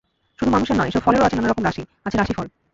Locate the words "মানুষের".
0.51-0.75